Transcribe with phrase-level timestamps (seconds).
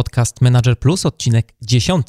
[0.00, 2.06] podcast Manager Plus, odcinek 10.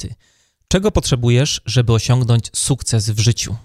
[0.68, 3.56] Czego potrzebujesz, żeby osiągnąć sukces w życiu?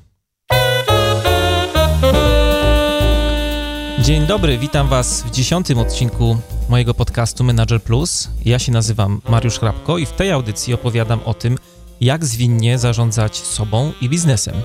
[4.00, 6.38] Dzień dobry, witam Was w dziesiątym odcinku
[6.70, 8.30] mojego podcastu Manager Plus.
[8.46, 11.58] Ja się nazywam Mariusz Hrabko i w tej audycji opowiadam o tym,
[12.02, 14.56] jak zwinnie zarządzać sobą i biznesem.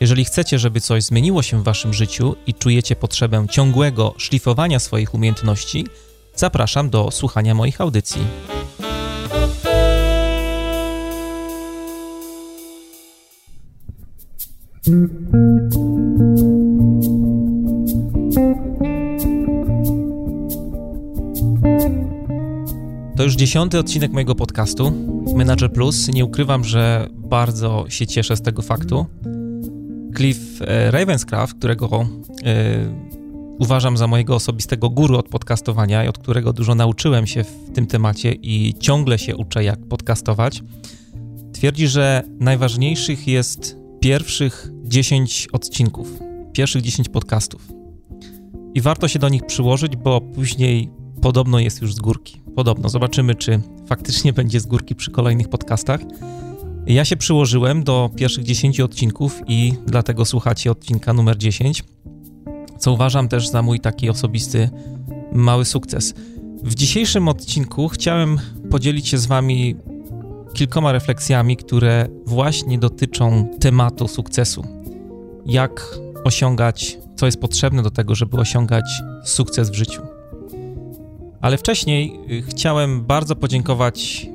[0.00, 5.14] Jeżeli chcecie, żeby coś zmieniło się w Waszym życiu i czujecie potrzebę ciągłego szlifowania swoich
[5.14, 5.86] umiejętności,
[6.36, 8.22] zapraszam do słuchania moich audycji.
[14.82, 14.90] To
[23.22, 24.92] już dziesiąty odcinek mojego podcastu
[25.36, 26.08] Manager Plus.
[26.08, 29.06] Nie ukrywam, że bardzo się cieszę z tego faktu.
[30.16, 32.06] Cliff e, Ravenscraft, którego
[32.44, 32.94] e,
[33.58, 37.86] uważam za mojego osobistego guru od podcastowania i od którego dużo nauczyłem się w tym
[37.86, 40.62] temacie i ciągle się uczę, jak podcastować,
[41.52, 46.18] twierdzi, że najważniejszych jest pierwszych 10 odcinków,
[46.52, 47.72] pierwszych 10 podcastów.
[48.74, 52.40] I warto się do nich przyłożyć, bo później podobno jest już z górki.
[52.56, 52.88] Podobno.
[52.88, 56.00] Zobaczymy, czy faktycznie będzie z górki przy kolejnych podcastach.
[56.86, 61.84] Ja się przyłożyłem do pierwszych 10 odcinków i dlatego słuchacie odcinka numer 10,
[62.78, 64.70] co uważam też za mój taki osobisty
[65.32, 66.14] mały sukces.
[66.62, 68.38] W dzisiejszym odcinku chciałem
[68.70, 69.76] podzielić się z Wami
[70.52, 74.64] kilkoma refleksjami, które właśnie dotyczą tematu sukcesu.
[75.46, 78.84] Jak osiągać, co jest potrzebne do tego, żeby osiągać
[79.24, 80.02] sukces w życiu.
[81.40, 84.26] Ale wcześniej y, chciałem bardzo podziękować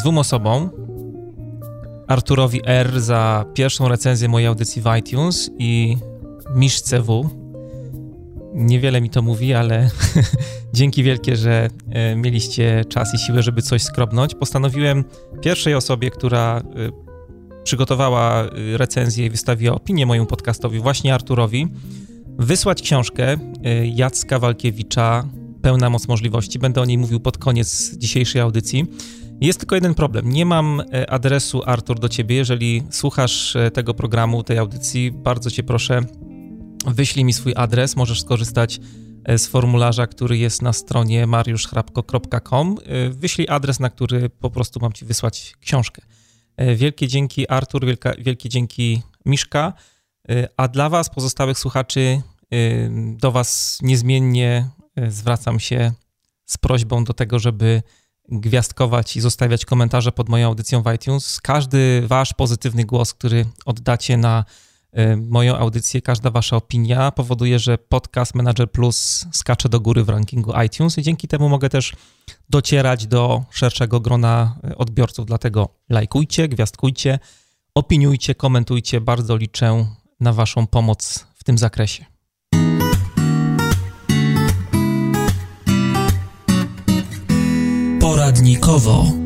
[0.00, 0.70] dwóm osobom.
[2.06, 5.96] Arturowi R za pierwszą recenzję mojej audycji w iTunes i
[6.54, 7.28] Miszce W.
[8.56, 9.90] Niewiele mi to mówi, ale
[10.74, 14.34] dzięki wielkie, że e, mieliście czas i siłę, żeby coś skrobnąć.
[14.34, 15.04] Postanowiłem
[15.42, 21.68] pierwszej osobie, która y, przygotowała y, recenzję i wystawiła opinię mojemu podcastowi, właśnie Arturowi,
[22.38, 23.36] wysłać książkę
[23.94, 25.24] Jacka Walkiewicza
[25.62, 26.58] pełna moc możliwości.
[26.58, 28.86] Będę o niej mówił pod koniec dzisiejszej audycji.
[29.40, 30.28] Jest tylko jeden problem.
[30.28, 32.36] Nie mam e, adresu Artur do ciebie.
[32.36, 36.00] Jeżeli słuchasz e, tego programu, tej audycji, bardzo cię proszę,
[36.86, 37.96] wyślij mi swój adres.
[37.96, 38.80] Możesz skorzystać
[39.24, 42.76] e, z formularza, który jest na stronie mariuszchrapko.com.
[43.10, 46.02] Wyślij adres, na który po prostu mam ci wysłać książkę.
[46.76, 49.72] Wielkie dzięki Artur, wielka, wielkie dzięki Miszka.
[50.56, 52.22] A dla was, pozostałych słuchaczy,
[53.16, 54.68] do was niezmiennie
[55.08, 55.92] zwracam się
[56.46, 57.82] z prośbą do tego, żeby
[58.28, 61.40] gwiazdkować i zostawiać komentarze pod moją audycją w iTunes.
[61.40, 64.65] Każdy wasz pozytywny głos, który oddacie na e,
[65.16, 70.52] moją audycję, każda wasza opinia powoduje, że podcast Manager Plus skacze do góry w rankingu
[70.66, 71.92] iTunes i dzięki temu mogę też
[72.50, 75.26] docierać do szerszego grona e, odbiorców.
[75.26, 77.18] Dlatego lajkujcie, gwiazdkujcie,
[77.74, 79.00] opiniujcie, komentujcie.
[79.00, 79.86] Bardzo liczę
[80.20, 82.04] na waszą pomoc w tym zakresie.
[88.00, 89.25] Poradnikowo.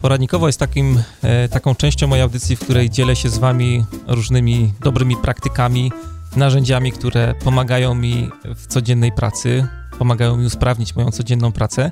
[0.00, 4.72] Poradnikowo jest takim, e, taką częścią mojej audycji, w której dzielę się z Wami różnymi
[4.80, 5.92] dobrymi praktykami,
[6.36, 9.66] narzędziami, które pomagają mi w codziennej pracy,
[9.98, 11.90] pomagają mi usprawnić moją codzienną pracę.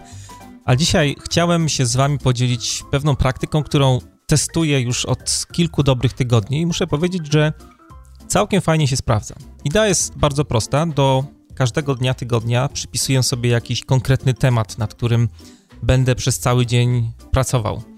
[0.65, 6.13] A dzisiaj chciałem się z Wami podzielić pewną praktyką, którą testuję już od kilku dobrych
[6.13, 7.53] tygodni i muszę powiedzieć, że
[8.29, 9.35] całkiem fajnie się sprawdza.
[9.65, 10.87] Idea jest bardzo prosta.
[10.87, 11.25] Do
[11.55, 15.29] każdego dnia tygodnia przypisuję sobie jakiś konkretny temat, nad którym
[15.83, 17.98] będę przez cały dzień pracował.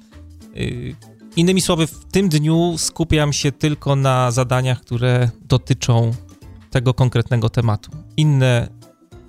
[0.61, 0.95] Y,
[1.37, 6.11] innymi słowy, w tym dniu skupiam się tylko na zadaniach, które dotyczą
[6.71, 7.91] tego konkretnego tematu.
[8.17, 8.69] Inne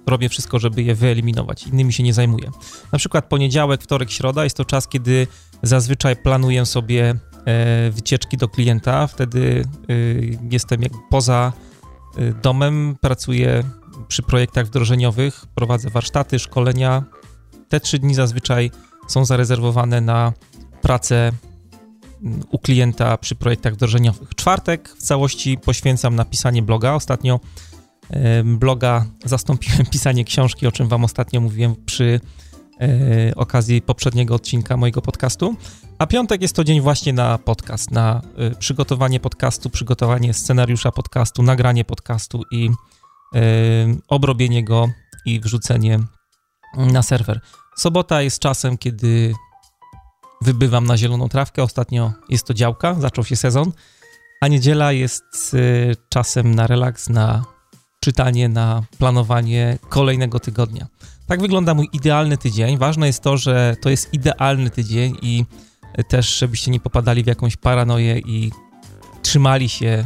[0.08, 2.52] robię wszystko, żeby je wyeliminować, innymi się nie zajmuję.
[2.92, 5.28] Na przykład poniedziałek, wtorek, środa jest to czas, kiedy
[5.64, 7.16] zazwyczaj planuję sobie
[7.46, 9.08] e, wycieczki do klienta.
[9.08, 11.54] Wtedy y, jestem poza
[12.18, 13.64] y, domem, pracuję
[14.08, 17.04] przy projektach wdrożeniowych, prowadzę warsztaty, szkolenia.
[17.70, 18.72] Te trzy dni zazwyczaj
[19.08, 20.34] są zarezerwowane na
[20.82, 21.32] pracę
[22.24, 24.36] mm, u klienta przy projektach wdrożeniowych.
[24.36, 26.94] Czwartek w całości poświęcam na pisanie bloga.
[26.94, 27.40] Ostatnio
[28.46, 32.20] bloga zastąpiłem pisanie książki, o czym Wam ostatnio mówiłem przy
[32.82, 35.56] e, okazji poprzedniego odcinka mojego podcastu.
[36.00, 41.44] A piątek jest to dzień właśnie na podcast, na e, przygotowanie podcastu, przygotowanie scenariusza podcastu,
[41.44, 42.70] nagranie podcastu i
[44.08, 44.90] obrobienie go
[45.26, 46.00] i wrzucenie
[46.78, 47.42] na serwer.
[47.78, 49.34] Sobota jest czasem, kiedy
[50.42, 51.64] wybywam na zieloną trawkę.
[51.64, 53.72] Ostatnio jest to działka, zaczął się sezon,
[54.42, 57.46] a niedziela jest y, czasem na relaks, na
[58.04, 60.88] czytanie, na planowanie kolejnego tygodnia.
[61.28, 62.78] Tak wygląda mój idealny tydzień.
[62.78, 65.46] Ważne jest to, że to jest idealny tydzień i
[66.08, 68.52] też, żebyście nie popadali w jakąś paranoję i
[69.22, 70.06] trzymali się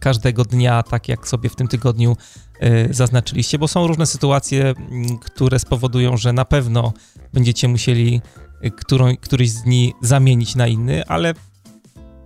[0.00, 2.16] każdego dnia, tak jak sobie w tym tygodniu
[2.62, 4.74] y, zaznaczyliście, bo są różne sytuacje,
[5.20, 6.92] które spowodują, że na pewno
[7.32, 11.34] będziecie musieli y, którą, któryś z dni zamienić na inny, ale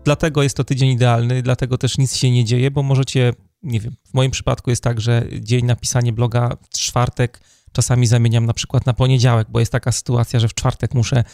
[0.05, 3.33] dlatego jest to tydzień idealny, dlatego też nic się nie dzieje, bo możecie,
[3.63, 7.41] nie wiem, w moim przypadku jest tak, że dzień napisanie bloga czwartek
[7.73, 11.25] czasami zamieniam na przykład na poniedziałek, bo jest taka sytuacja, że w czwartek muszę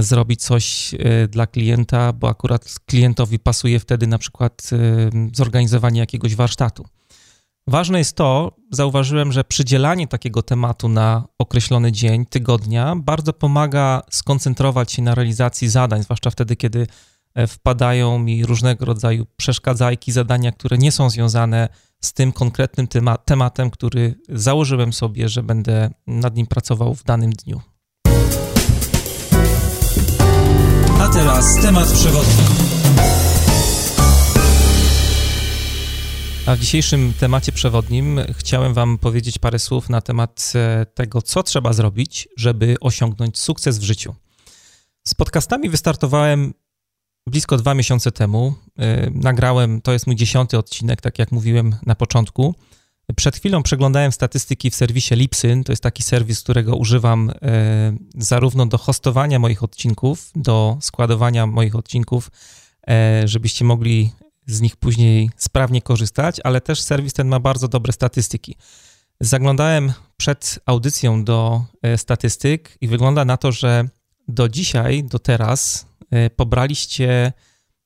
[0.00, 6.34] zrobić coś e, dla klienta, bo akurat klientowi pasuje wtedy na przykład e, zorganizowanie jakiegoś
[6.34, 6.84] warsztatu.
[7.66, 14.92] Ważne jest to, zauważyłem, że przydzielanie takiego tematu na określony dzień, tygodnia, bardzo pomaga skoncentrować
[14.92, 16.86] się na realizacji zadań, zwłaszcza wtedy, kiedy
[17.34, 21.68] e, wpadają mi różnego rodzaju przeszkadzajki, zadania, które nie są związane
[22.00, 22.88] z tym konkretnym
[23.24, 27.60] tematem, który założyłem sobie, że będę nad nim pracował w danym dniu.
[31.00, 32.69] A teraz temat przewodni.
[36.46, 41.42] A w dzisiejszym temacie przewodnim chciałem Wam powiedzieć parę słów na temat e, tego, co
[41.42, 44.14] trzeba zrobić, żeby osiągnąć sukces w życiu.
[45.08, 46.54] Z podcastami wystartowałem
[47.26, 48.54] blisko dwa miesiące temu.
[48.78, 52.54] E, nagrałem, to jest mój dziesiąty odcinek, tak jak mówiłem na początku.
[53.16, 55.64] Przed chwilą przeglądałem statystyki w serwisie Lipsyn.
[55.64, 61.76] To jest taki serwis, którego używam e, zarówno do hostowania moich odcinków, do składowania moich
[61.76, 62.30] odcinków,
[63.24, 64.12] żebyście mogli
[64.46, 68.56] z nich później sprawnie korzystać, ale też serwis ten ma bardzo dobre statystyki.
[69.20, 73.88] Zaglądałem przed audycją do e, statystyk i wygląda na to, że
[74.28, 75.86] do dzisiaj, do teraz
[76.36, 77.32] pobraliście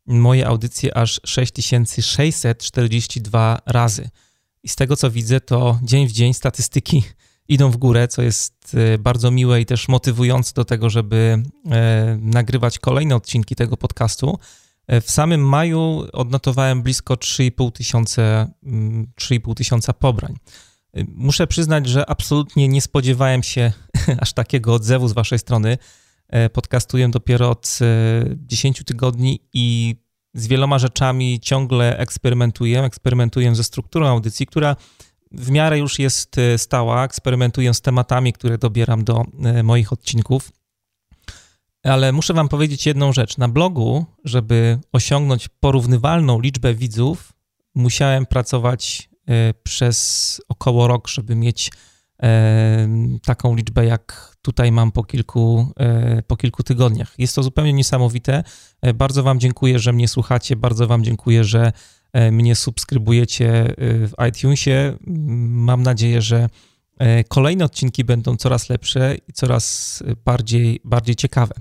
[0.07, 4.09] moje audycje aż 6642 razy.
[4.63, 7.03] I z tego co widzę, to dzień w dzień statystyki
[7.49, 12.19] idą w górę, co jest e, bardzo miłe i też motywujące do tego, żeby e,
[12.21, 14.39] nagrywać kolejne odcinki tego podcastu.
[14.87, 18.23] E, w samym maju odnotowałem blisko 3,5 tysiąca,
[18.63, 20.37] 3,5 mm, tysiąca pobrań.
[21.09, 23.73] Muszę przyznać, że absolutnie nie spodziewałem się
[24.23, 25.79] aż takiego odzewu z waszej strony.
[26.53, 27.79] Podcastuję dopiero od
[28.37, 29.97] 10 tygodni i
[30.35, 32.83] z wieloma rzeczami ciągle eksperymentuję.
[32.83, 34.77] Eksperymentuję ze strukturą audycji, która
[35.33, 37.05] w miarę już jest e, stała.
[37.05, 40.53] Eksperymentuję z tematami, które dobieram do e, moich odcinków.
[41.85, 43.39] Ale muszę Wam powiedzieć jedną rzecz.
[43.39, 47.33] Na blogu, żeby osiągnąć porównywalną liczbę widzów,
[47.75, 51.71] musiałem pracować e, przez około rok, żeby mieć
[53.27, 57.15] taką liczbę, jak tutaj mam po kilku, e, po kilku tygodniach.
[57.19, 58.45] Jest to zupełnie niesamowite.
[58.83, 61.73] E, bardzo Wam dziękuję, że mnie słuchacie, bardzo Wam dziękuję, że
[62.13, 64.97] e, mnie subskrybujecie w iTunesie.
[65.47, 66.49] Mam nadzieję, że
[67.29, 71.55] kolejne odcinki będą coraz lepsze i coraz bardziej, bardziej ciekawe.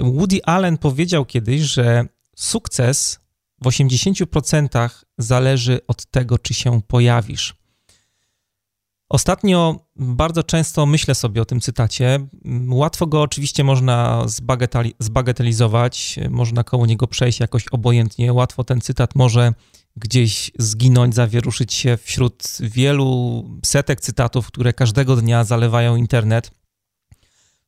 [0.00, 2.04] Woody Allen powiedział kiedyś, że
[2.36, 3.20] sukces
[3.62, 4.88] w 80%
[5.18, 7.54] zależy od tego, czy się pojawisz.
[9.08, 12.26] Ostatnio bardzo często myślę sobie o tym cytacie.
[12.68, 14.24] Łatwo go oczywiście można
[14.98, 18.32] zbagatelizować, można koło niego przejść jakoś obojętnie.
[18.32, 19.52] Łatwo ten cytat może
[20.00, 26.50] gdzieś zginąć, zawieruszyć się wśród wielu setek cytatów, które każdego dnia zalewają internet.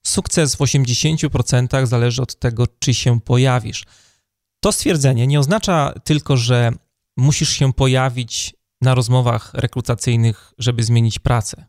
[0.06, 3.84] Sukces w 80% zależy od tego, czy się pojawisz.
[4.60, 6.72] To stwierdzenie nie oznacza tylko, że
[7.16, 11.64] musisz się pojawić na rozmowach rekrutacyjnych, żeby zmienić pracę.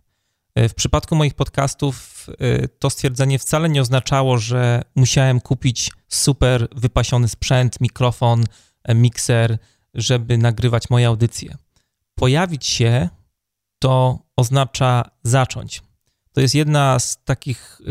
[0.56, 6.68] E, w przypadku moich podcastów e, to stwierdzenie wcale nie oznaczało, że musiałem kupić super
[6.76, 8.44] wypasiony sprzęt, mikrofon,
[8.84, 9.58] e, mikser,
[9.94, 11.58] żeby nagrywać moje audycje.
[12.16, 13.10] Pojawić się
[13.80, 15.82] to oznacza zacząć.
[16.34, 17.82] To jest jedna z takich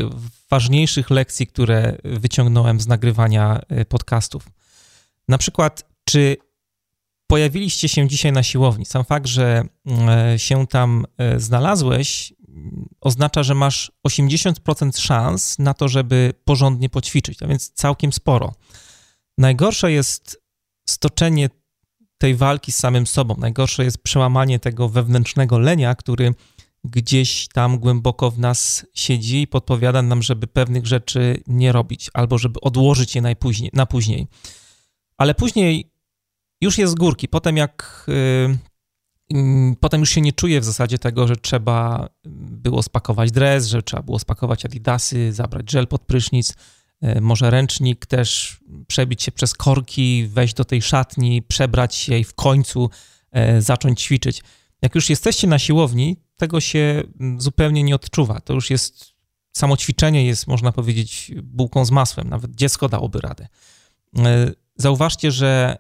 [0.51, 4.49] ważniejszych lekcji, które wyciągnąłem z nagrywania podcastów.
[5.29, 6.37] Na przykład, czy
[7.27, 9.65] pojawiliście się dzisiaj na siłowni, sam fakt, że
[10.09, 11.07] e, się tam
[11.37, 12.33] znalazłeś,
[13.01, 18.53] oznacza, że masz 80% szans na to, żeby porządnie poćwiczyć, a więc całkiem sporo.
[19.39, 20.43] Najgorsze jest
[20.89, 21.51] stoczenie
[22.23, 23.35] tej walki z samym sobą.
[23.39, 26.35] Najgorsze jest przełamanie tego wewnętrznego lenia, który
[26.85, 32.39] gdzieś tam głęboko w nas siedzi i podpowiada nam, żeby pewnych rzeczy nie robić albo
[32.39, 34.27] żeby odłożyć je najpóźniej, na później.
[35.17, 35.93] Ale później
[36.61, 37.29] już jest z górki.
[37.29, 38.59] Potem jak y,
[39.35, 42.09] mm, potem już się nie czuję w zasadzie tego, że trzeba
[42.65, 46.55] było spakować dres, że trzeba było spakować adidasy, zabrać żel pod prysznic,
[47.21, 52.35] może ręcznik też, przebić się przez korki, wejść do tej szatni, przebrać się i w
[52.35, 52.91] końcu
[53.59, 54.43] y, zacząć ćwiczyć.
[54.83, 57.03] Jak już jesteście na siłowni, tego się
[57.39, 58.41] zupełnie nie odczuwa.
[58.41, 59.15] To już jest,
[59.53, 62.29] samo ćwiczenie jest, można powiedzieć, bułką z masłem.
[62.29, 63.49] Nawet dziecko dałoby radę.
[64.19, 65.79] E, zauważcie, że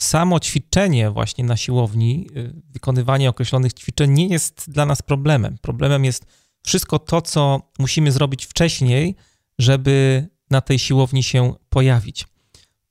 [0.00, 5.58] samo ćwiczenie właśnie na siłowni, e, wykonywanie określonych ćwiczeń nie jest dla nas problemem.
[5.58, 6.26] Problemem jest
[6.64, 9.16] wszystko to, co musimy zrobić wcześniej,
[9.58, 12.26] żeby na tej siłowni się pojawić.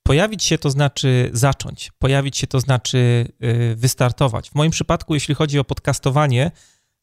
[0.03, 4.49] Pojawić się to znaczy zacząć, pojawić się to znaczy y, wystartować.
[4.49, 6.51] W moim przypadku, jeśli chodzi o podcastowanie,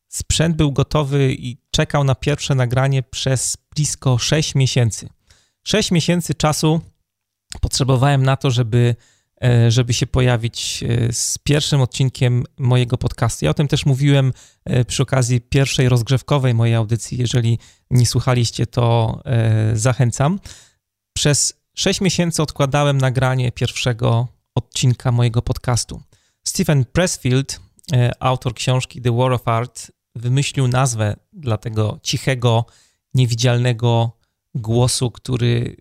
[0.08, 5.08] sprzęt był gotowy i czekał na pierwsze nagranie przez blisko 6 miesięcy.
[5.64, 6.80] 6 miesięcy czasu
[7.60, 8.96] potrzebowałem na to, żeby,
[9.68, 13.44] żeby się pojawić e, z pierwszym odcinkiem mojego podcastu.
[13.44, 14.32] Ja o tym też mówiłem
[14.64, 17.18] e, przy okazji pierwszej rozgrzewkowej mojej audycji.
[17.18, 17.58] Jeżeli
[17.90, 19.20] nie słuchaliście, to
[19.74, 20.40] zachęcam.
[21.12, 26.02] Przez Sześć miesięcy odkładałem nagranie pierwszego odcinka mojego podcastu.
[26.44, 27.60] Stephen Pressfield,
[27.92, 32.66] e, autor książki The War of Art, wymyślił nazwę dla tego cichego,
[33.14, 34.12] niewidzialnego
[34.54, 35.76] głosu, który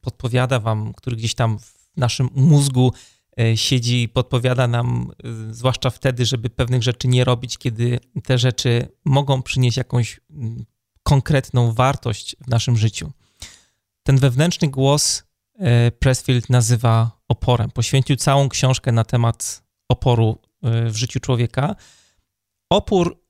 [0.00, 2.92] podpowiada wam, który gdzieś tam w naszym mózgu
[3.40, 8.38] e, siedzi i podpowiada nam, e, zwłaszcza wtedy, żeby pewnych rzeczy nie robić, kiedy te
[8.38, 10.20] rzeczy mogą przynieść jakąś
[11.02, 13.12] konkretną wartość w naszym życiu.
[14.02, 15.24] Ten wewnętrzny głos
[15.58, 17.70] e, Pressfield nazywa oporem.
[17.70, 21.76] Poświęcił całą książkę na temat oporu w życiu człowieka.
[22.70, 23.26] Opór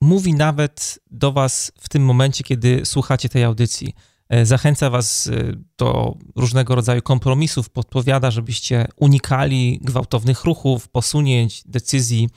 [0.00, 3.94] mówi nawet do Was w tym momencie, kiedy słuchacie tej audycji.
[4.30, 5.30] E, zachęca Was
[5.78, 12.28] do różnego rodzaju kompromisów, podpowiada, żebyście unikali gwałtownych ruchów, posunięć, decyzji,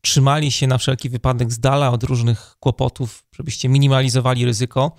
[0.00, 4.92] trzymali się na wszelki wypadek z dala od różnych kłopotów, żebyście minimalizowali ryzyko.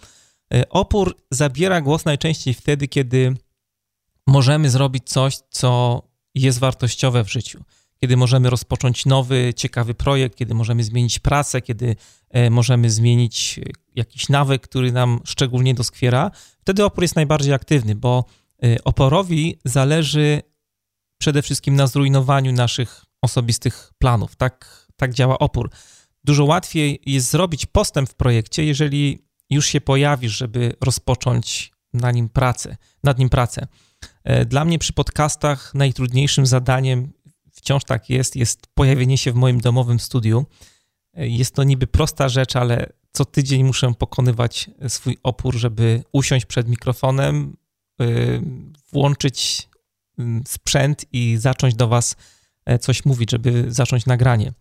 [0.53, 3.37] E, opór zabiera głos najczęściej wtedy, kiedy
[4.27, 6.01] możemy zrobić coś, co
[6.35, 7.63] jest wartościowe w życiu.
[8.01, 11.95] Kiedy możemy rozpocząć nowy, ciekawy projekt, kiedy możemy zmienić pracę, kiedy
[12.29, 17.95] e, możemy zmienić e, jakiś nawyk, który nam szczególnie doskwiera, wtedy opór jest najbardziej aktywny,
[17.95, 18.25] bo
[18.83, 20.41] oporowi zależy
[21.17, 24.35] przede wszystkim na zrujnowaniu naszych osobistych planów.
[24.35, 25.69] Tak, tak działa opór.
[26.23, 32.29] Dużo łatwiej jest zrobić postęp w projekcie, jeżeli już się pojawisz, żeby rozpocząć na nim
[32.29, 33.67] pracę, nad nim pracę.
[34.23, 37.11] E, dla mnie przy podcastach najtrudniejszym zadaniem,
[37.67, 40.45] wciąż tak jest, jest pojawienie się w moim domowym studiu.
[41.13, 46.45] E, jest to niby prosta rzecz, ale co tydzień muszę pokonywać swój opór, żeby usiąść
[46.45, 47.57] przed mikrofonem,
[48.01, 48.05] e,
[48.91, 49.69] włączyć
[50.17, 52.15] mm, sprzęt i zacząć do Was
[52.81, 54.53] coś mówić, żeby zacząć nagranie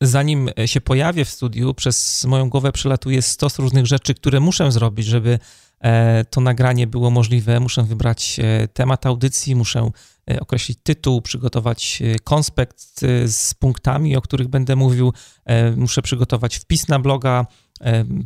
[0.00, 5.06] zanim się pojawię w studiu, przez moją głowę przelatuje stos różnych rzeczy, które muszę zrobić,
[5.06, 5.38] żeby e,
[6.30, 7.60] to nagranie było możliwe.
[7.60, 9.90] Muszę wybrać e, temat audycji, muszę
[10.30, 15.12] e, określić tytuł, przygotować konspekt z punktami, o których będę mówił.
[15.76, 17.46] Muszę przygotować wpis na bloga,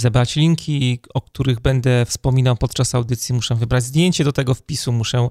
[0.00, 3.35] zebrać linki, o których będę wspominał podczas audycji.
[3.35, 5.28] Muszę wybrać zdjęcie do tego wpisu, muszę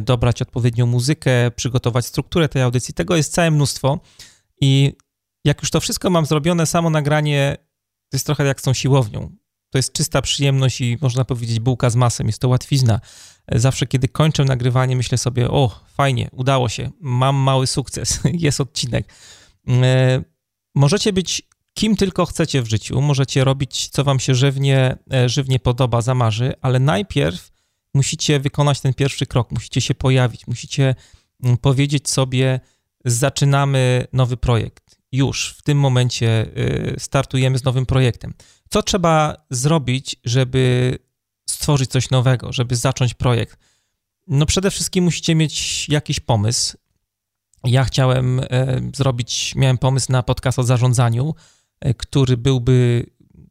[0.00, 2.94] dobrać odpowiednią muzykę, przygotować strukturę tej audycji.
[2.94, 4.00] Tego jest całe mnóstwo.
[4.60, 4.92] I
[5.44, 7.56] jak już to wszystko mam zrobione, samo nagranie
[8.10, 9.40] to jest trochę jak z tą siłownią.
[9.70, 13.00] To jest czysta przyjemność i można powiedzieć bułka z masem, jest to łatwizna.
[13.52, 19.12] Zawsze, kiedy kończę nagrywanie, myślę sobie, o, fajnie, udało się, mam mały sukces, jest odcinek.
[19.68, 20.22] E,
[20.74, 21.42] możecie być
[21.74, 26.52] kim tylko chcecie w życiu, możecie robić, co wam się żywnie, e, żywnie podoba, zamarzy,
[26.60, 27.50] ale najpierw
[27.94, 30.94] musicie wykonać ten pierwszy krok, musicie się pojawić, musicie
[31.42, 32.60] mm, powiedzieć sobie,
[33.04, 35.00] zaczynamy nowy projekt.
[35.12, 38.34] Już w tym momencie y, startujemy z nowym projektem.
[38.72, 40.98] Co trzeba zrobić, żeby
[41.50, 43.58] stworzyć coś nowego, żeby zacząć projekt?
[44.26, 46.76] No przede wszystkim musicie mieć jakiś pomysł.
[47.64, 51.34] Ja chciałem e, zrobić, miałem pomysł na podcast o zarządzaniu,
[51.80, 53.06] e, który byłby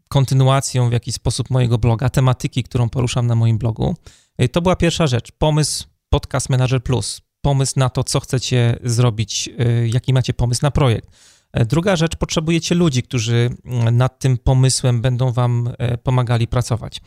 [0.08, 3.96] kontynuacją w jakiś sposób mojego bloga, tematyki, którą poruszam na moim blogu.
[4.38, 5.32] E, to była pierwsza rzecz.
[5.32, 7.22] Pomysł Podcast Manager Plus.
[7.42, 9.50] Pomysł na to, co chcecie zrobić,
[9.86, 11.10] jaki macie pomysł na projekt
[11.54, 17.02] druga rzecz, potrzebujecie ludzi, którzy mm, nad tym pomysłem będą wam e, pomagali pracować.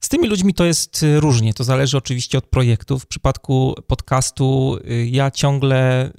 [0.00, 2.98] Z tymi ludźmi to jest e, różnie, to zależy oczywiście od projektu.
[2.98, 6.10] W przypadku podcastu ja ciągle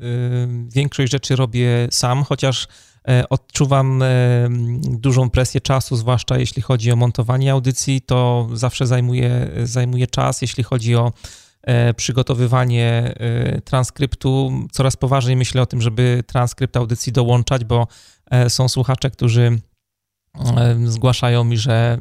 [0.69, 2.67] większość rzeczy robię sam, chociaż
[3.29, 4.03] odczuwam
[4.81, 10.41] dużą presję czasu, zwłaszcza jeśli chodzi o montowanie audycji, to zawsze zajmuje, zajmuje czas.
[10.41, 11.13] Jeśli chodzi o E,
[11.95, 14.51] przygotowywanie e, transkryptu.
[14.71, 17.87] Coraz poważniej myślę o tym, żeby transkrypt audycji dołączać, bo
[18.31, 19.59] e, są słuchacze, którzy
[20.85, 21.97] zgłaszają mi, że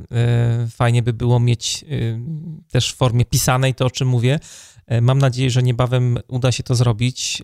[0.71, 1.85] fajnie by było mieć
[2.71, 4.39] też w formie pisanej to, o czym mówię.
[5.03, 7.43] Mam nadzieję, że niebawem uda się to zrobić.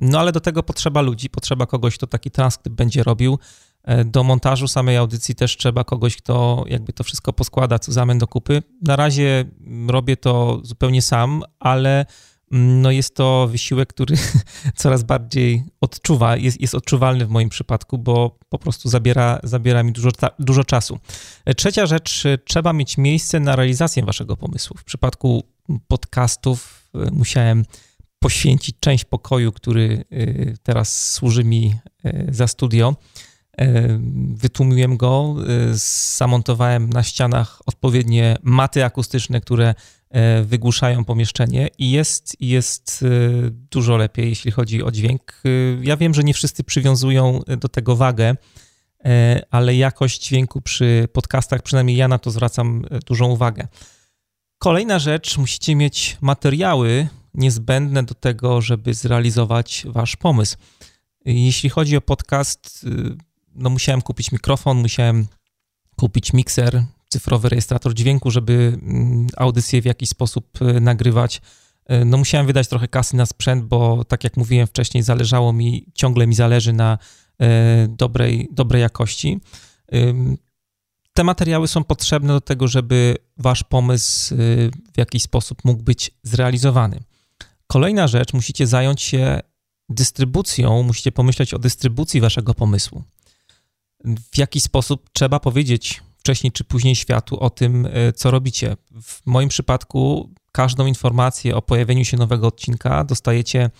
[0.00, 3.38] No ale do tego potrzeba ludzi, potrzeba kogoś, kto taki transkrypt będzie robił.
[3.84, 8.18] E, do montażu samej audycji też trzeba kogoś, kto jakby to wszystko poskłada, co zamian
[8.18, 8.62] do kupy.
[8.82, 9.44] Na razie
[9.88, 12.06] robię to zupełnie sam, ale
[12.52, 14.16] mm, no jest to wysiłek, który
[14.76, 19.92] coraz bardziej odczuwa, jest, jest odczuwalny w moim przypadku, bo po prostu zabiera, zabiera mi
[19.92, 20.98] dużo, dużo czasu.
[21.44, 24.76] E, trzecia rzecz, e, trzeba mieć miejsce na realizację waszego pomysłu.
[24.78, 25.42] W przypadku
[25.88, 27.64] podcastów musiałem
[28.18, 30.04] poświęcić część pokoju, który
[30.62, 31.74] teraz służy mi
[32.28, 32.96] za studio
[34.34, 35.44] wytłumiłem go, e,
[36.16, 39.74] zamontowałem na ścianach odpowiednie maty akustyczne, które
[40.10, 43.04] e, wygłuszają pomieszczenie i jest, jest
[43.70, 45.42] dużo lepiej, jeśli chodzi o dźwięk.
[45.82, 48.34] Ja wiem, że nie wszyscy przywiązują do tego wagę,
[49.50, 53.68] ale jakość dźwięku przy podcastach, przynajmniej ja na to zwracam dużą uwagę.
[54.58, 60.56] Kolejna rzecz, musicie mieć materiały niezbędne do tego, żeby zrealizować wasz pomysł.
[61.24, 62.86] Jeśli chodzi o podcast,
[63.54, 65.26] no musiałem kupić mikrofon, musiałem
[65.96, 71.40] kupić mikser, cyfrowy rejestrator dźwięku, żeby mm, audycję w jakiś sposób y, nagrywać.
[71.92, 75.86] Y, no musiałem wydać trochę kasy na sprzęt, bo tak jak mówiłem wcześniej, zależało mi,
[75.94, 76.98] ciągle mi zależy na
[77.42, 77.46] y,
[77.88, 79.40] dobrej, dobrej jakości.
[81.14, 84.34] Te materiały są potrzebne do tego, żeby wasz pomysł
[84.94, 87.00] w jakiś sposób mógł być zrealizowany.
[87.66, 89.40] Kolejna rzecz, musicie zająć się
[89.88, 93.02] dystrybucją, musicie pomyśleć o dystrybucji waszego pomysłu
[94.32, 98.76] w jaki sposób trzeba powiedzieć wcześniej czy później światu o tym, e, co robicie.
[99.02, 103.70] W moim przypadku każdą informację o pojawieniu się nowego odcinka dostajecie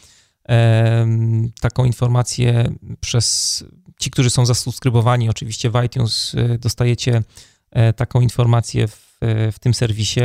[1.60, 3.64] taką informację przez
[4.00, 7.22] ci, którzy są zasubskrybowani, oczywiście w iTunes, e, dostajecie
[7.70, 9.18] e, taką informację w,
[9.52, 10.20] w tym serwisie.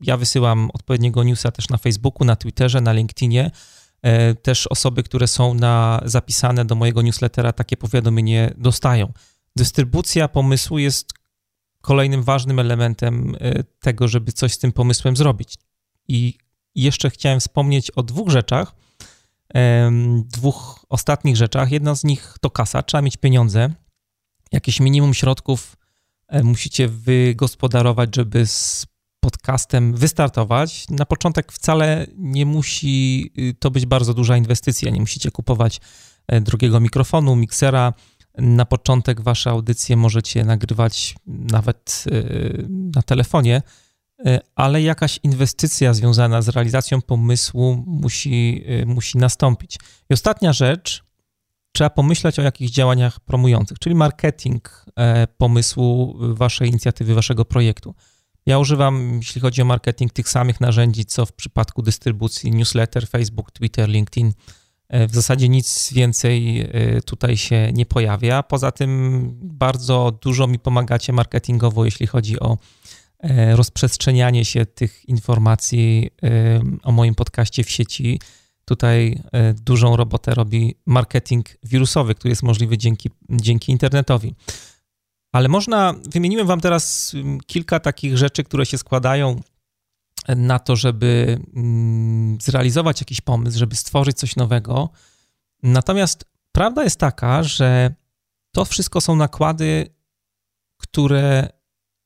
[0.00, 3.50] Ja wysyłam odpowiedniego newsa też na Facebooku, na Twitterze, na LinkedInie.
[4.02, 9.12] E, też osoby, które są na, zapisane do mojego newslettera, takie powiadomienie dostają.
[9.56, 11.12] Dystrybucja pomysłu jest
[11.80, 15.54] kolejnym ważnym elementem e, tego, żeby coś z tym pomysłem zrobić.
[16.08, 16.38] I
[16.74, 18.74] jeszcze chciałem wspomnieć o dwóch rzeczach,
[20.24, 21.70] dwóch ostatnich rzeczach.
[21.70, 23.70] Jedna z nich to kasa, trzeba mieć pieniądze.
[24.52, 25.76] Jakieś minimum środków
[26.28, 28.86] e, musicie wygospodarować, żeby z
[29.20, 30.88] podcastem wystartować.
[30.88, 34.90] Na początek wcale nie musi y, to być bardzo duża inwestycja.
[34.90, 35.80] Nie musicie kupować
[36.26, 37.92] e, drugiego mikrofonu, miksera.
[38.38, 43.62] Na początek wasze audycje możecie nagrywać nawet y, na telefonie,
[44.26, 49.78] e, ale jakaś inwestycja związana z realizacją pomysłu musi, musi nastąpić.
[50.10, 51.04] I ostatnia rzecz,
[51.72, 57.94] trzeba pomyśleć o jakichś działaniach promujących, czyli marketing e, pomysłu waszej inicjatywy, waszego projektu.
[58.50, 63.50] Ja używam, jeśli chodzi o marketing, tych samych narzędzi, co w przypadku dystrybucji newsletter, Facebook,
[63.50, 64.32] Twitter, LinkedIn.
[64.88, 68.42] E, w zasadzie nic więcej e, tutaj się nie pojawia.
[68.42, 72.58] Poza tym bardzo dużo mi pomagacie marketingowo, jeśli chodzi o
[73.20, 76.10] e, rozprzestrzenianie się tych informacji
[76.82, 78.20] o moim podcaście w sieci.
[78.64, 79.22] Tutaj
[79.54, 84.34] dużą robotę robi marketing wirusowy, który jest możliwy dzięki, dzięki internetowi.
[85.32, 89.40] Ale można, wymieniłem Wam teraz mm, kilka takich rzeczy, które się składają
[90.28, 94.90] na to, żeby mm, zrealizować jakiś pomysł, żeby stworzyć coś nowego.
[95.62, 97.94] Natomiast prawda jest taka, że
[98.52, 99.86] to wszystko są nakłady,
[100.76, 101.48] które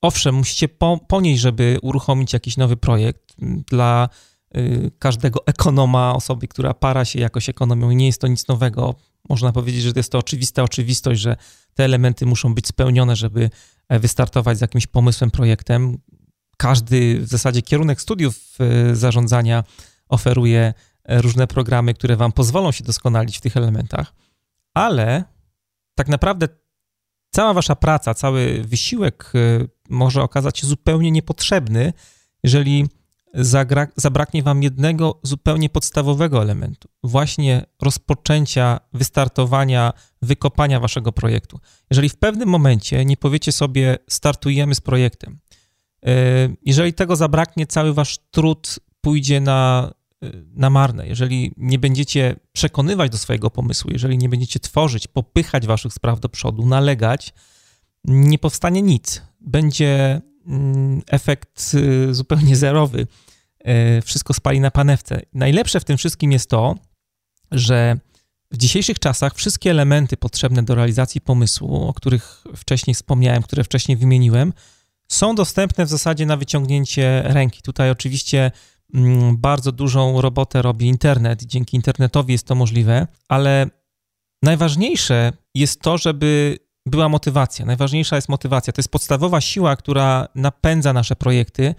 [0.03, 0.69] owszem, musicie
[1.09, 3.35] ponieść, żeby uruchomić jakiś nowy projekt.
[3.71, 4.09] Dla
[4.57, 8.95] y, każdego ekonoma, osoby, która para się jakoś ekonomią i nie jest to nic nowego,
[9.29, 11.37] można powiedzieć, że jest to oczywista oczywistość, że
[11.75, 13.51] te elementy muszą być spełnione, żeby
[13.89, 15.99] e, wystartować z jakimś pomysłem, projektem.
[16.57, 19.65] Każdy w zasadzie kierunek studiów e, zarządzania
[20.09, 24.15] oferuje e, różne programy, które Wam pozwolą się doskonalić w tych elementach,
[24.75, 25.25] ale
[25.95, 26.49] tak naprawdę
[27.35, 29.33] cała Wasza praca, cały wysiłek
[29.89, 31.93] może okazać się zupełnie niepotrzebny,
[32.45, 32.87] jeżeli
[33.35, 39.93] zagra, zabraknie Wam jednego zupełnie podstawowego elementu właśnie rozpoczęcia, wystartowania,
[40.23, 41.61] wykopania Waszego projektu.
[41.91, 45.39] Jeżeli w pewnym momencie nie powiecie sobie, startujemy z projektem,
[46.07, 46.11] e,
[46.63, 49.91] jeżeli tego zabraknie, cały Wasz trud pójdzie na,
[50.23, 51.09] e, na marne.
[51.09, 56.29] Jeżeli nie będziecie przekonywać do swojego pomysłu, jeżeli nie będziecie tworzyć, popychać Waszych spraw do
[56.29, 57.35] przodu, nalegać,
[58.05, 59.23] nie powstanie nic.
[59.41, 60.21] Będzie
[61.07, 63.07] efekt y, zupełnie zerowy
[63.65, 65.21] E, wszystko spali na panewce.
[65.33, 66.75] Najlepsze w tym wszystkim jest to,
[67.51, 67.97] że
[68.51, 73.97] W dzisiejszych czasach wszystkie elementy potrzebne do realizacji pomysłu, o których wcześniej wspomniałem, które wcześniej
[73.97, 74.53] wymieniłem,
[75.09, 77.63] są dostępne w zasadzie na wyciągnięcie ręki.
[77.63, 78.51] Tutaj oczywiście
[78.95, 83.67] mm, bardzo dużą robotę robi internet dzięki internetowi jest to możliwe, ale
[84.43, 87.65] najważniejsze jest to, żeby była motywacja.
[87.65, 88.73] Najważniejsza jest motywacja.
[88.73, 91.75] To jest podstawowa siła, która napędza nasze projekty.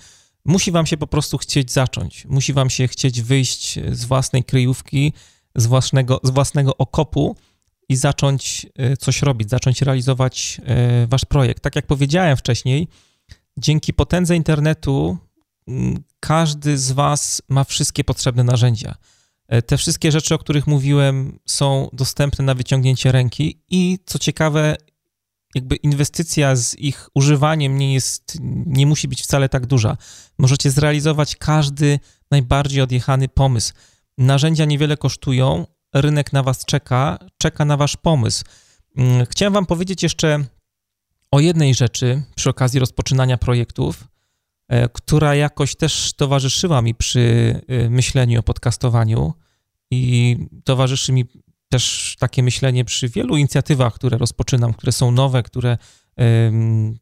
[0.45, 2.25] Musi wam się po prostu chcieć zacząć.
[2.25, 5.13] Musi wam się chcieć wyjść z własnej kryjówki,
[5.55, 7.35] z własnego, z własnego okopu
[7.89, 11.63] i zacząć e, coś robić, zacząć realizować e, wasz projekt.
[11.63, 12.87] Tak jak powiedziałem wcześniej,
[13.57, 15.17] dzięki potędze internetu
[16.19, 18.95] każdy z was ma wszystkie potrzebne narzędzia.
[19.47, 24.75] E, te wszystkie rzeczy, o których mówiłem, są dostępne na wyciągnięcie ręki i co ciekawe,
[25.55, 29.97] jakby inwestycja z ich używaniem nie jest, nie musi być wcale tak duża.
[30.37, 31.99] Możecie zrealizować każdy
[32.31, 33.73] najbardziej odjechany pomysł.
[34.17, 38.43] Narzędzia niewiele kosztują, rynek na was czeka, czeka na wasz pomysł.
[38.97, 40.45] Mm, chciałem wam powiedzieć jeszcze
[41.31, 44.07] o jednej rzeczy przy okazji rozpoczynania projektów,
[44.67, 47.21] e, która jakoś też towarzyszyła mi przy
[47.67, 49.33] e, myśleniu o podcastowaniu
[49.91, 51.25] i towarzyszy mi
[51.75, 55.77] też takie myślenie przy wielu inicjatywach, które rozpoczynam, które są nowe, które,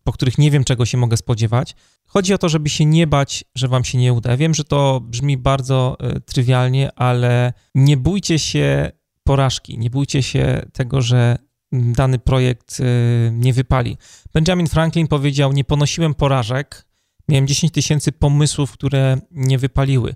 [0.03, 1.75] po których nie wiem, czego się mogę spodziewać.
[2.05, 4.37] Chodzi o to, żeby się nie bać, że wam się nie uda.
[4.37, 8.91] Wiem, że to brzmi bardzo e, trywialnie, ale nie bójcie się
[9.23, 11.37] porażki, nie bójcie się tego, że
[11.71, 12.83] dany projekt e,
[13.31, 13.97] nie wypali.
[14.33, 16.85] Benjamin Franklin powiedział: Nie ponosiłem porażek,
[17.27, 20.15] miałem 10 tysięcy pomysłów, które nie wypaliły.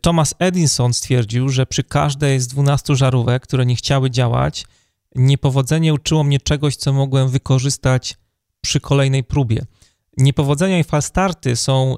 [0.00, 4.64] Thomas Edison stwierdził, że przy każdej z 12 żarówek, które nie chciały działać,
[5.14, 8.16] niepowodzenie uczyło mnie czegoś, co mogłem wykorzystać
[8.60, 9.66] przy kolejnej próbie.
[10.16, 11.96] Niepowodzenia i falstarty są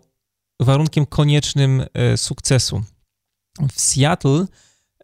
[0.61, 2.83] warunkiem koniecznym e, sukcesu.
[3.73, 4.47] W Seattle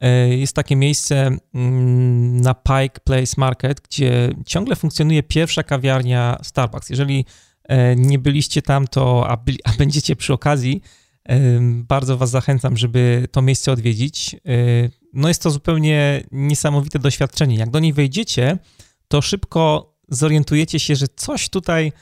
[0.00, 6.90] e, jest takie miejsce mm, na Pike Place Market, gdzie ciągle funkcjonuje pierwsza kawiarnia Starbucks.
[6.90, 7.24] Jeżeli
[7.64, 10.82] e, nie byliście tam, to a, byli, a będziecie przy okazji,
[11.68, 14.36] bardzo Was zachęcam, żeby to miejsce odwiedzić.
[15.12, 17.56] No jest to zupełnie niesamowite doświadczenie.
[17.56, 18.58] Jak do niej wejdziecie,
[19.08, 21.92] to szybko zorientujecie się, że coś tutaj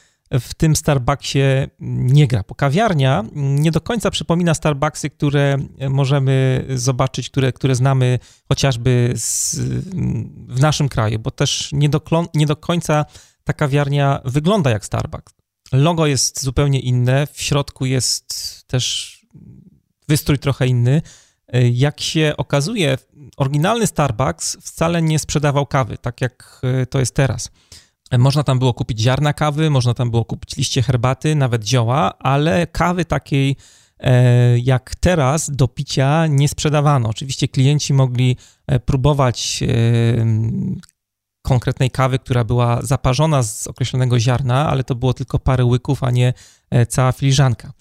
[0.41, 1.39] w tym Starbucksie
[1.81, 5.57] nie gra, bo kawiarnia nie do końca przypomina Starbucksy, które
[5.91, 9.57] możemy zobaczyć, które, które znamy chociażby z,
[10.49, 12.01] w naszym kraju, bo też nie do,
[12.35, 13.05] nie do końca
[13.45, 15.40] ta kawiarnia wygląda jak Starbucks.
[15.73, 18.35] Logo jest zupełnie inne, w środku jest
[18.67, 19.17] też
[20.09, 21.03] wystrój trochę inny.
[21.73, 22.99] Jak się okazuje,
[23.37, 27.51] oryginalny Starbucks wcale nie sprzedawał kawy, tak jak e, to jest teraz.
[28.19, 32.67] Można tam było kupić ziarna kawy, można tam było kupić liście herbaty, nawet zioła, ale
[32.67, 33.57] kawy takiej
[33.99, 37.09] e, jak teraz do picia nie sprzedawano.
[37.09, 39.65] Oczywiście klienci mogli e, próbować
[41.51, 46.11] konkretnej kawy, która była zaparzona z określonego ziarna, ale to było tylko parę łyków, a
[46.11, 46.33] nie
[46.89, 47.73] cała filiżanka.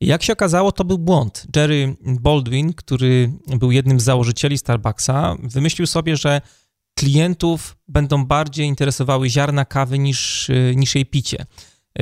[0.00, 1.46] I jak się okazało, to był błąd.
[1.56, 6.40] Jerry Baldwin, który był jednym z założycieli Starbucksa, wymyślił sobie, że
[6.98, 11.46] klientów będą bardziej interesowały ziarna kawy niż, niż jej picie.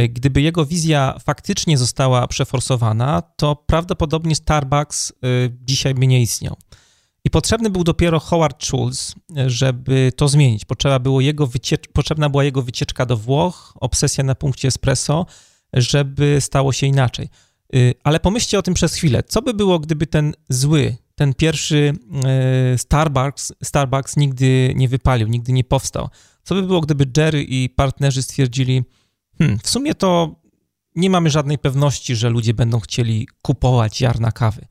[0.09, 5.13] Gdyby jego wizja faktycznie została przeforsowana, to prawdopodobnie Starbucks
[5.65, 6.57] dzisiaj by nie istniał.
[7.27, 9.15] I potrzebny był dopiero Howard Schultz,
[9.47, 10.65] żeby to zmienić.
[10.65, 15.27] Potrzeba było jego wyciecz- potrzebna była jego wycieczka do Włoch, obsesja na punkcie espresso,
[15.73, 17.29] żeby stało się inaczej.
[17.75, 19.23] Y, ale pomyślcie o tym przez chwilę.
[19.23, 21.93] Co by było, gdyby ten zły, ten pierwszy
[22.75, 26.09] y, Starbucks, Starbucks nigdy nie wypalił, nigdy nie powstał?
[26.43, 28.83] Co by było, gdyby Jerry i partnerzy stwierdzili,
[29.39, 30.41] hmm, w sumie to
[30.95, 34.67] nie mamy żadnej pewności, że ludzie będą chcieli kupować ziarna kawy.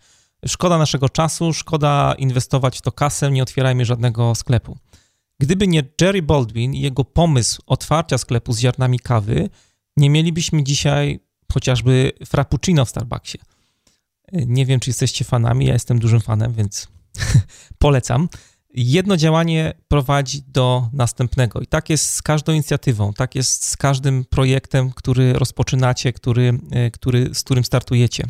[0.48, 4.78] Szkoda naszego czasu, szkoda inwestować to kasę, nie otwierajmy żadnego sklepu.
[5.40, 9.50] Gdyby nie Jerry Baldwin i jego pomysł otwarcia sklepu z ziarnami kawy,
[9.98, 11.20] nie mielibyśmy dzisiaj
[11.54, 13.40] chociażby frappuccino w Starbucksie.
[14.32, 16.88] Nie wiem, czy jesteście fanami, ja jestem dużym fanem, więc
[17.80, 18.30] polecam.
[18.74, 24.26] Jedno działanie prowadzi do następnego i tak jest z każdą inicjatywą, tak jest z każdym
[24.26, 28.28] projektem, który rozpoczynacie, który, e, który, z którym startujecie.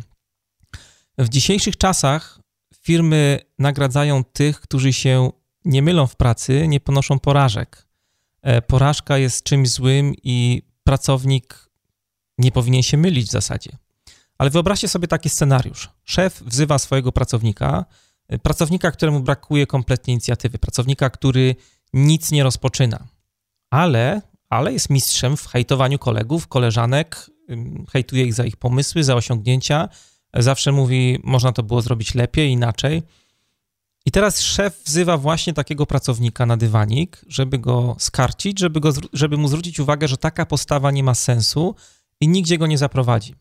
[1.18, 2.40] W dzisiejszych czasach
[2.74, 5.30] firmy nagradzają tych, którzy się
[5.64, 7.86] nie mylą w pracy, nie ponoszą porażek.
[8.42, 11.70] E, porażka jest czymś złym i pracownik
[12.38, 13.70] nie powinien się mylić w zasadzie.
[14.38, 15.90] Ale wyobraźcie sobie taki scenariusz.
[16.04, 17.84] Szef wzywa swojego pracownika,
[18.32, 21.56] y, pracownika, któremu brakuje kompletnie inicjatywy, pracownika, który
[21.92, 23.06] nic nie rozpoczyna,
[23.70, 27.30] ale, ale jest mistrzem w hejtowaniu kolegów, koleżanek,
[27.92, 29.88] hejtuje ich za ich pomysły, za osiągnięcia,
[30.42, 33.02] zawsze mówi, można to było zrobić lepiej, inaczej.
[34.06, 39.36] I teraz szef wzywa właśnie takiego pracownika na dywanik, żeby go skarcić, żeby, go, żeby
[39.36, 41.74] mu zwrócić uwagę, że taka postawa nie ma sensu
[42.20, 43.34] i nigdzie go nie zaprowadzi.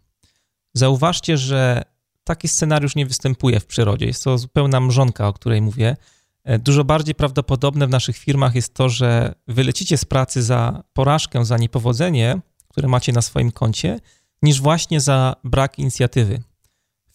[0.74, 1.84] Zauważcie, że
[2.24, 4.06] taki scenariusz nie występuje w przyrodzie.
[4.06, 5.98] Jest to zupełna mrzonka, o której mówię.
[6.44, 11.46] E, dużo bardziej prawdopodobne w naszych firmach jest to, że wylecicie z pracy za porażkę,
[11.46, 14.00] za niepowodzenie, które macie na swoim koncie,
[14.42, 16.44] niż właśnie za brak inicjatywy.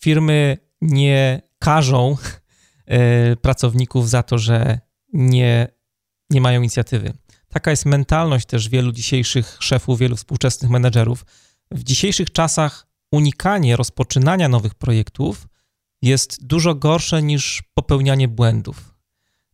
[0.01, 2.17] Firmy nie karzą
[2.87, 4.81] e, pracowników za to, że
[5.13, 5.69] nie,
[6.31, 7.13] nie mają inicjatywy.
[7.49, 11.25] Taka jest mentalność też wielu dzisiejszych szefów, wielu współczesnych menedżerów.
[11.71, 15.49] W dzisiejszych czasach unikanie rozpoczynania nowych projektów
[16.03, 18.95] jest dużo gorsze niż popełnianie błędów.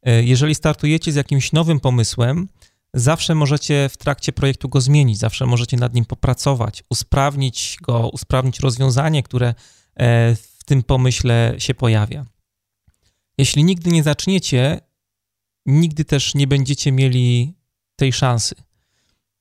[0.02, 2.48] E, jeżeli startujecie z jakimś nowym pomysłem,
[2.94, 8.61] zawsze możecie w trakcie projektu go zmienić, zawsze możecie nad nim popracować, usprawnić go, usprawnić
[8.61, 9.54] rozwiązanie, które
[10.37, 12.26] w tym pomyśle się pojawia.
[13.38, 14.80] Jeśli nigdy nie zaczniecie,
[15.66, 17.54] nigdy też nie będziecie mieli
[17.96, 18.54] tej szansy.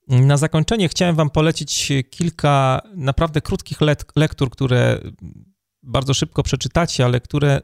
[0.08, 3.78] Na zakończenie chciałem Wam polecić kilka naprawdę krótkich
[4.16, 5.00] lektur, które
[5.84, 7.62] bardzo szybko przeczytacie, ale które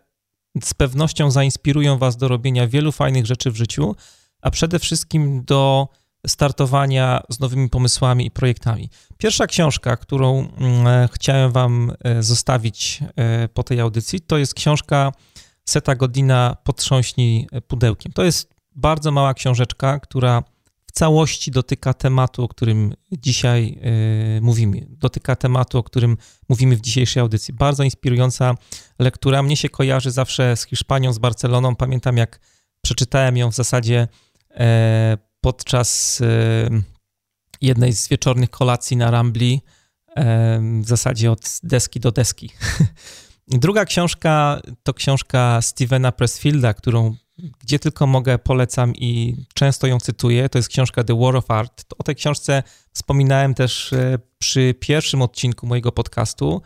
[0.64, 3.96] z pewnością zainspirują Was do robienia wielu fajnych rzeczy w życiu,
[4.42, 5.88] a przede wszystkim do
[6.28, 8.90] startowania z nowymi pomysłami i projektami.
[9.18, 15.12] Pierwsza książka, którą mm, chciałem Wam e, zostawić e, po tej audycji, to jest książka
[15.66, 18.12] Seta Godina Potrząśnij pudełkiem.
[18.12, 20.44] To jest bardzo mała książeczka, która
[20.86, 23.80] w całości dotyka tematu, o którym dzisiaj
[24.42, 24.88] mówimy.
[24.90, 26.18] Dotyka tematu, o którym
[26.50, 27.54] mówimy w dzisiejszej audycji.
[27.54, 28.56] Bardzo inspirująca
[29.00, 29.44] lektura.
[29.44, 31.76] Mnie się kojarzy zawsze z Hiszpanią, z Barceloną.
[31.76, 32.40] Pamiętam, jak
[32.82, 34.08] przeczytałem ją w zasadzie
[35.42, 36.82] podczas yy,
[37.62, 39.62] jednej z wieczornych kolacji na Rambli,
[40.82, 42.50] w zasadzie od deski do deski.
[43.48, 47.16] Druga książka to książka Stevena Pressfielda, którą
[47.60, 50.50] gdzie tylko mogę, polecam i często ją cytuję.
[50.50, 51.86] To jest książka The War of Art.
[51.98, 56.62] O tej książce wspominałem też e, przy pierwszym odcinku mojego podcastu,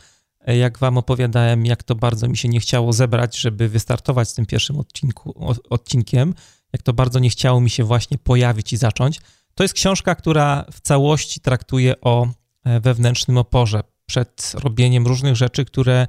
[0.47, 4.45] jak wam opowiadałem, jak to bardzo mi się nie chciało zebrać, żeby wystartować z tym
[4.45, 6.33] pierwszym odcinku, odcinkiem,
[6.75, 9.19] jak to bardzo nie chciało mi się właśnie pojawić i zacząć.
[9.55, 12.27] To jest książka, która w całości traktuje o
[12.63, 16.07] e, wewnętrznym oporze przed robieniem różnych rzeczy, które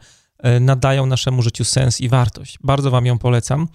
[0.60, 2.58] nadają naszemu życiu sens i wartość.
[2.62, 3.68] Bardzo wam ją polecam.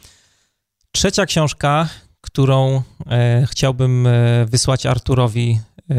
[0.92, 1.90] Trzecia książka,
[2.22, 5.96] którą e, chciałbym e, wysłać Arturowi e,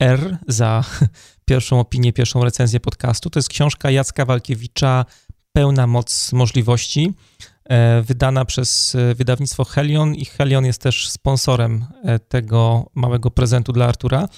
[0.00, 0.84] R za
[1.44, 5.04] pierwszą opinię, pierwszą recenzję podcastu, to jest książka Jacka Walkiewicza
[5.52, 7.51] Pełna moc możliwości, e,
[8.02, 13.86] wydana przez e, wydawnictwo Helion i Helion jest też sponsorem e, tego małego prezentu dla
[13.86, 14.28] Artura.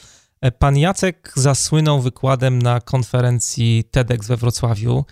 [0.59, 5.05] Pan Jacek zasłynął wykładem na konferencji TEDx we Wrocławiu.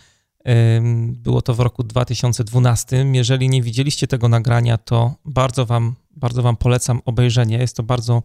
[1.12, 3.06] Było to w roku 2012.
[3.12, 7.58] Jeżeli nie widzieliście tego nagrania, to bardzo wam, bardzo wam polecam obejrzenie.
[7.58, 8.22] Jest to bardzo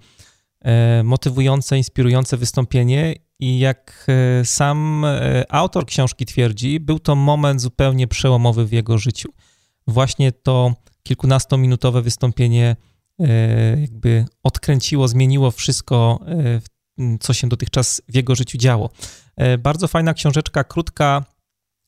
[0.61, 4.07] e, motywujące, inspirujące wystąpienie i jak
[4.41, 9.29] e, sam e, autor książki twierdzi, był to moment zupełnie przełomowy w jego życiu.
[9.87, 10.73] Właśnie to
[11.03, 12.75] kilkunastominutowe wystąpienie
[13.81, 16.19] jakby odkręciło, zmieniło wszystko,
[17.19, 18.89] co się dotychczas w jego życiu działo.
[19.59, 21.25] Bardzo fajna książeczka, krótka,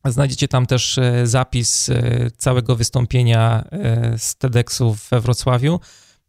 [0.05, 5.79] Znajdziecie tam też e, zapis e, całego wystąpienia e, z TEDxu we Wrocławiu.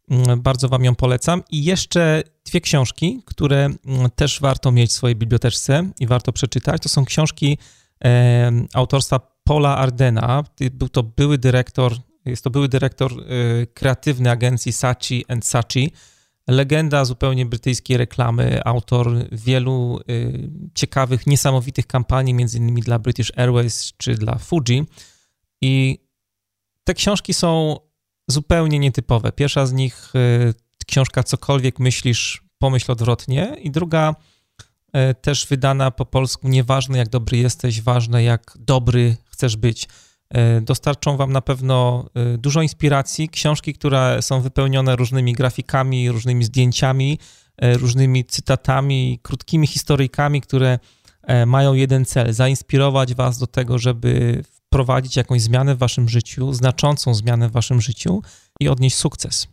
[0.09, 1.43] Mm, bardzo Wam ją polecam.
[1.49, 6.81] I jeszcze dwie książki, które mm, też warto mieć w swojej biblioteczce i warto przeczytać.
[6.81, 7.57] To są książki
[8.73, 9.19] autorstwa
[9.51, 10.43] Paula Ardena.
[10.71, 11.93] Był to były dyrektor,
[12.25, 13.11] jest to były dyrektor
[13.73, 15.91] kreatywny agencji Sachi and Sachi
[16.47, 23.93] legenda zupełnie brytyjskiej reklamy, autor wielu y, ciekawych, niesamowitych kampanii, między innymi dla British Airways
[23.97, 24.83] czy dla Fuji.
[25.61, 25.99] I
[26.83, 27.77] te książki są
[28.27, 29.31] zupełnie nietypowe.
[29.31, 30.53] Pierwsza z nich, y,
[30.87, 34.15] książka Cokolwiek myślisz, pomyśl odwrotnie, i druga
[35.11, 39.87] y, też wydana po polsku, nieważne jak dobry jesteś, ważne jak dobry chcesz być.
[40.29, 43.29] E, dostarczą Wam na pewno e, dużo inspiracji.
[43.29, 47.19] Książki, które są wypełnione różnymi grafikami, różnymi zdjęciami,
[47.57, 50.79] e, różnymi cytatami, krótkimi historyjkami, które
[51.45, 57.13] mają jeden cel: zainspirować Was do tego, żeby wprowadzić jakąś zmianę w Waszym życiu, znaczącą
[57.13, 58.21] zmianę w Waszym życiu
[58.59, 59.47] i odnieść sukces.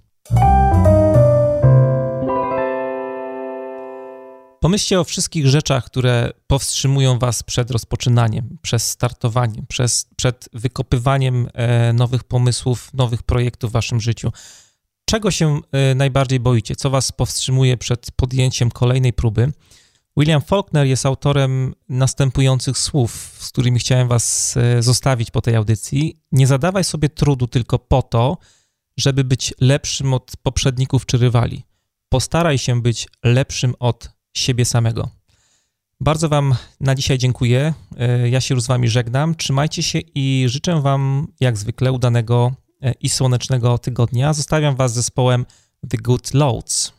[4.61, 11.93] Pomyślcie o wszystkich rzeczach, które powstrzymują Was przed rozpoczynaniem, przez startowaniem, przez, przed wykopywaniem e,
[11.93, 14.33] nowych pomysłów, nowych projektów w Waszym życiu.
[15.05, 16.77] Czego się e, najbardziej boicie?
[16.77, 19.53] Co Was powstrzymuje przed podjęciem kolejnej próby?
[20.17, 26.17] William Faulkner jest autorem następujących słów, z którymi chciałem Was e, zostawić po tej audycji.
[26.33, 28.39] Nie zadawaj sobie trudu tylko po to,
[28.97, 31.65] żeby być lepszym od poprzedników czy rywali.
[32.09, 35.09] Postaraj się być lepszym od siebie samego.
[36.01, 37.75] Bardzo Wam na dzisiaj dziękuję.
[37.97, 39.35] E, ja się już z Wami żegnam.
[39.35, 44.33] Trzymajcie się i życzę Wam, jak zwykle, udanego e, i słonecznego tygodnia.
[44.33, 45.47] Zostawiam Was z zespołem
[45.89, 46.93] The Good Loads.